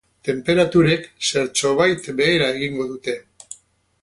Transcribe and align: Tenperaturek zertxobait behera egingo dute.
Tenperaturek 0.27 1.05
zertxobait 1.27 2.11
behera 2.23 2.51
egingo 2.59 2.89
dute. 2.95 3.17